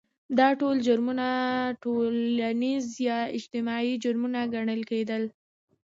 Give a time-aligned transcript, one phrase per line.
[0.39, 1.27] دا ټول جرمونه
[1.83, 5.23] ټولنیز یا اجتماعي جرمونه ګڼل کېدل.